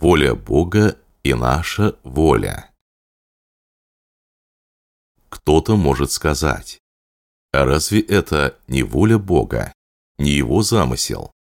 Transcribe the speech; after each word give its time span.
воля 0.00 0.34
Бога 0.34 0.98
и 1.22 1.32
наша 1.32 1.98
воля. 2.02 2.70
Кто-то 5.30 5.76
может 5.76 6.10
сказать, 6.12 6.78
а 7.52 7.64
разве 7.64 8.00
это 8.00 8.58
не 8.68 8.82
воля 8.82 9.18
Бога, 9.18 9.72
не 10.18 10.32
его 10.32 10.62
замысел? 10.62 11.32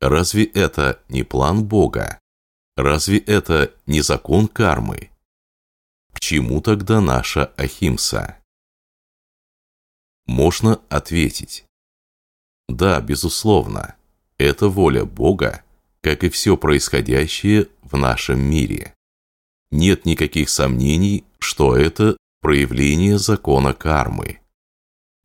Разве 0.00 0.44
это 0.44 1.02
не 1.08 1.24
план 1.24 1.64
Бога? 1.64 2.20
Разве 2.76 3.18
это 3.18 3.74
не 3.86 4.00
закон 4.00 4.46
кармы? 4.46 5.10
К 6.12 6.20
чему 6.20 6.60
тогда 6.60 7.00
наша 7.00 7.46
Ахимса? 7.56 8.40
Можно 10.26 10.80
ответить. 10.88 11.64
Да, 12.68 13.00
безусловно, 13.00 13.96
это 14.38 14.68
воля 14.68 15.04
Бога, 15.04 15.64
как 16.04 16.22
и 16.22 16.28
все 16.28 16.58
происходящее 16.58 17.68
в 17.82 17.96
нашем 17.96 18.38
мире. 18.38 18.94
Нет 19.70 20.04
никаких 20.04 20.50
сомнений, 20.50 21.24
что 21.38 21.74
это 21.74 22.18
проявление 22.42 23.18
закона 23.18 23.72
кармы. 23.72 24.40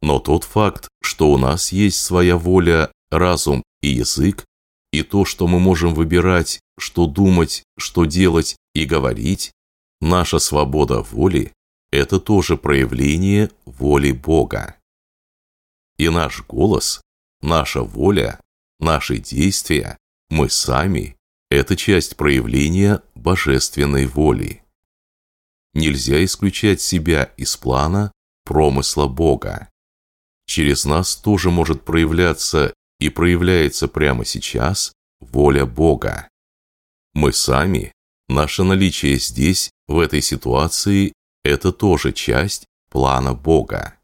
Но 0.02 0.20
тот 0.20 0.46
факт, 0.46 0.88
что 1.04 1.32
у 1.32 1.38
нас 1.38 1.74
есть 1.74 2.00
своя 2.00 2.38
воля, 2.38 2.90
разум 3.12 3.62
и 3.82 3.90
язык, 3.90 4.46
и 4.94 5.04
то, 5.04 5.26
что 5.26 5.48
мы 5.48 5.60
можем 5.60 5.94
выбирать, 5.94 6.62
что 6.80 7.08
думать, 7.08 7.64
что 7.78 8.06
делать 8.06 8.56
и 8.74 8.86
говорить, 8.86 9.52
наша 10.00 10.40
свобода 10.40 11.02
воли– 11.02 11.52
это 11.92 12.22
тоже 12.22 12.56
проявление 12.56 13.52
воли 13.66 14.14
Бога. 14.14 14.78
И 15.98 16.08
наш 16.08 16.42
голос, 16.48 17.02
наша 17.42 17.84
воля, 17.84 18.40
наши 18.80 19.18
действия, 19.18 19.98
мы 20.30 20.50
сами– 20.50 21.18
это 21.50 21.76
часть 21.76 22.16
проявления 22.16 23.02
божественной 23.16 24.06
воли. 24.06 24.64
Нельзя 25.74 26.24
исключать 26.24 26.82
себя 26.82 27.24
из 27.38 27.58
плана 27.58 28.12
промысла 28.46 29.08
Бога. 29.08 29.70
Через 30.46 30.86
нас 30.86 31.16
тоже 31.16 31.52
может 31.52 31.86
проявляться 31.86 32.74
и 33.00 33.10
проявляется 33.10 33.88
прямо 33.88 34.26
сейчас 34.26 34.94
воля 35.20 35.66
Бога. 35.66 36.28
Мы 37.14 37.34
сами, 37.34 37.94
наше 38.28 38.64
наличие 38.64 39.18
здесь, 39.18 39.72
в 39.88 40.00
этой 40.00 40.22
ситуации, 40.22 41.14
это 41.44 41.72
тоже 41.72 42.14
часть 42.14 42.66
плана 42.90 43.34
Бога. 43.34 44.00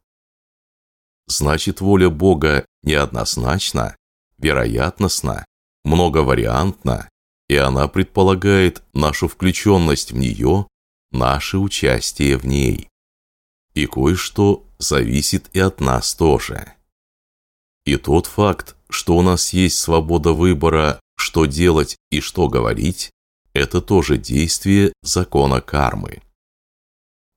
Значит, 1.27 1.81
воля 1.81 2.09
Бога 2.09 2.65
неоднозначна, 2.83 3.95
вероятностна, 4.37 5.45
многовариантна, 5.85 7.09
и 7.47 7.55
она 7.55 7.87
предполагает 7.87 8.83
нашу 8.93 9.27
включенность 9.27 10.11
в 10.11 10.17
нее, 10.17 10.67
наше 11.11 11.57
участие 11.57 12.37
в 12.37 12.45
ней. 12.45 12.89
И 13.73 13.85
кое-что 13.85 14.65
зависит 14.79 15.49
и 15.53 15.59
от 15.59 15.79
нас 15.79 16.15
тоже. 16.15 16.73
И 17.85 17.97
тот 17.97 18.25
факт, 18.25 18.75
что 18.89 19.15
у 19.15 19.21
нас 19.21 19.53
есть 19.53 19.77
свобода 19.77 20.33
выбора, 20.33 20.99
что 21.17 21.45
делать 21.45 21.95
и 22.09 22.19
что 22.19 22.49
говорить, 22.49 23.11
это 23.53 23.81
тоже 23.81 24.17
действие 24.17 24.91
закона 25.01 25.61
кармы. 25.61 26.21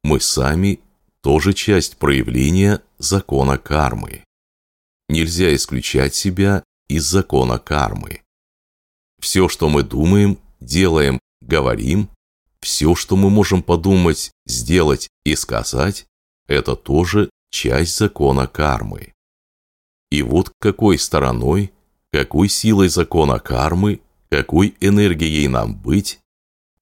Мы 0.03 0.21
сами 0.21 0.81
тоже 1.21 1.53
часть 1.53 1.99
проявления 1.99 2.83
закона 2.99 3.59
кармы. 3.59 4.25
Нельзя 5.09 5.55
исключать 5.55 6.15
себя 6.15 6.65
из 6.89 7.05
закона 7.05 7.59
кармы. 7.59 8.23
Все, 9.20 9.48
что 9.48 9.69
мы 9.69 9.83
думаем, 9.83 10.38
делаем, 10.61 11.19
говорим, 11.41 12.08
все, 12.61 12.94
что 12.94 13.16
мы 13.16 13.30
можем 13.30 13.62
подумать, 13.62 14.30
сделать 14.47 15.08
и 15.24 15.34
сказать, 15.36 16.06
это 16.47 16.77
тоже 16.77 17.30
часть 17.50 17.96
закона 17.96 18.46
кармы. 18.46 19.12
И 20.11 20.23
вот 20.23 20.51
какой 20.61 20.98
стороной, 20.98 21.73
какой 22.12 22.48
силой 22.48 22.89
закона 22.89 23.39
кармы, 23.39 24.01
какой 24.30 24.74
энергией 24.80 25.48
нам 25.48 25.74
быть, 25.74 26.20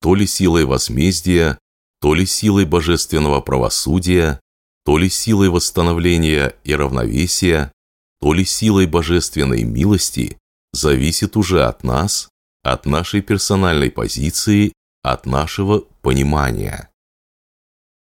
то 0.00 0.14
ли 0.14 0.26
силой 0.26 0.64
возмездия, 0.64 1.58
то 2.00 2.14
ли 2.14 2.26
силой 2.26 2.64
божественного 2.64 3.40
правосудия, 3.40 4.40
то 4.84 4.98
ли 4.98 5.08
силой 5.08 5.48
восстановления 5.48 6.54
и 6.62 6.74
равновесия, 6.74 7.72
то 8.20 8.32
ли 8.32 8.44
силой 8.44 8.86
божественной 8.86 9.64
милости, 9.64 10.38
зависит 10.76 11.36
уже 11.36 11.64
от 11.64 11.84
нас, 11.84 12.28
от 12.62 12.86
нашей 12.86 13.22
персональной 13.22 13.90
позиции, 13.90 14.72
от 15.02 15.26
нашего 15.26 15.80
понимания. 16.02 16.90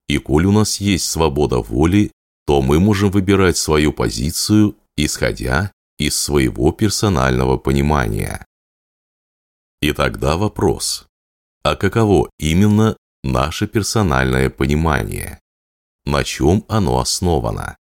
И 0.08 0.18
коль 0.20 0.46
у 0.46 0.52
нас 0.52 0.80
есть 0.80 1.10
свобода 1.10 1.58
воли, 1.58 2.12
то 2.46 2.62
мы 2.62 2.80
можем 2.80 3.12
выбирать 3.12 3.58
свою 3.58 3.92
позицию 3.92 4.76
исходя 4.98 5.72
из 5.98 6.20
своего 6.20 6.72
персонального 6.72 7.58
понимания. 7.58 8.46
И 9.82 9.94
тогда 9.94 10.36
вопрос, 10.36 11.06
а 11.64 11.76
каково 11.76 12.30
именно 12.40 12.98
наше 13.24 13.68
персональное 13.68 14.50
понимание? 14.50 15.40
На 16.06 16.24
чем 16.24 16.66
оно 16.68 17.00
основано? 17.00 17.78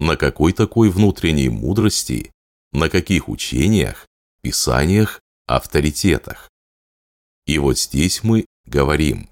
На 0.00 0.16
какой 0.16 0.52
такой 0.52 0.88
внутренней 0.90 1.50
мудрости? 1.50 2.32
На 2.72 2.88
каких 2.88 3.28
учениях, 3.28 4.06
писаниях, 4.44 5.20
авторитетах? 5.46 6.50
И 7.46 7.58
вот 7.58 7.78
здесь 7.78 8.22
мы 8.22 8.44
говорим 8.66 9.28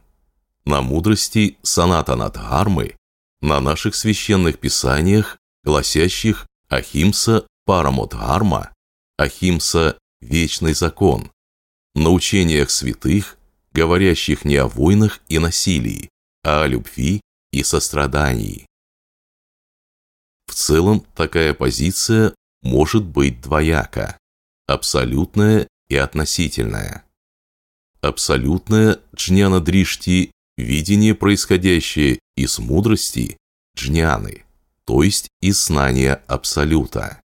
на 0.65 0.81
мудрости 0.81 1.59
Санатана 1.63 2.31
Дхармы, 2.31 2.97
на 3.43 3.61
наших 3.61 3.95
священных 3.95 4.59
писаниях, 4.59 5.39
гласящих 5.65 6.47
Ахимса 6.69 7.47
Парамодхарма, 7.67 8.73
Ахимса– 9.19 9.99
вечный 10.21 10.73
закон, 10.73 11.31
на 11.95 12.11
учениях 12.11 12.71
святых, 12.71 13.37
говорящих 13.73 14.45
не 14.45 14.57
о 14.57 14.67
войнах 14.67 15.21
и 15.29 15.39
насилии, 15.39 16.09
а 16.43 16.63
о 16.63 16.67
любви 16.67 17.21
и 17.53 17.63
сострадании. 17.63 18.67
В 20.47 20.55
целом, 20.55 21.01
такая 21.15 21.55
позиция 21.55 22.35
может 22.63 23.05
быть 23.05 23.43
двояка– 23.43 24.17
абсолютная 24.67 25.69
и 25.89 25.97
относительная. 25.97 27.05
Абсолютная 28.01 29.01
джняна 29.15 29.61
дришти– 29.61 30.33
видение, 30.57 31.15
происходящее 31.15 32.19
из 32.37 32.59
мудрости, 32.59 33.37
джняны– 33.77 34.45
то 34.85 35.03
есть 35.03 35.29
из 35.41 35.65
знания 35.65 36.23
Абсолюта. 36.27 37.21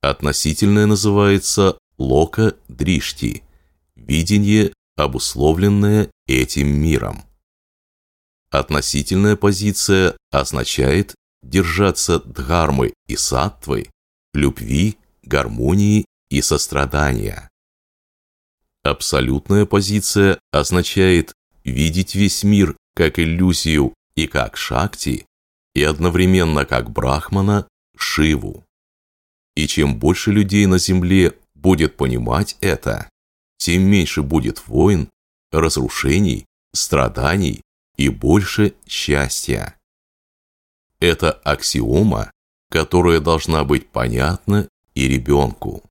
Относительное 0.00 0.86
называется 0.86 1.78
лока 1.96 2.56
дришти, 2.68 3.42
видение, 3.94 4.72
обусловленное 4.96 6.10
этим 6.26 6.68
миром. 6.68 7.24
Относительная 8.50 9.36
позиция 9.36 10.16
означает 10.30 11.14
держаться 11.42 12.20
дхармы 12.20 12.92
и 13.06 13.16
саттвы, 13.16 13.90
любви, 14.32 14.98
гармонии 15.22 16.04
и 16.34 16.42
сострадания. 16.42 17.48
Абсолютная 18.82 19.66
позиция 19.66 20.40
означает 20.50 21.32
видеть 21.62 22.16
весь 22.16 22.42
мир 22.42 22.76
как 22.96 23.20
иллюзию 23.20 23.94
и 24.16 24.26
как 24.26 24.56
шакти, 24.56 25.26
и 25.74 25.82
одновременно 25.84 26.64
как 26.64 26.90
Брахмана 26.90 27.68
Шиву. 27.96 28.64
И 29.54 29.68
чем 29.68 29.96
больше 30.00 30.32
людей 30.32 30.66
на 30.66 30.78
земле 30.78 31.38
будет 31.54 31.96
понимать 31.96 32.56
это, 32.60 33.08
тем 33.56 33.82
меньше 33.82 34.22
будет 34.22 34.66
войн, 34.66 35.08
разрушений, 35.52 36.46
страданий 36.72 37.62
и 37.96 38.08
больше 38.08 38.74
счастья. 38.88 39.76
Это 40.98 41.30
аксиома, 41.30 42.32
которая 42.70 43.20
должна 43.20 43.62
быть 43.62 43.88
понятна 43.88 44.68
и 44.94 45.06
ребенку. 45.06 45.84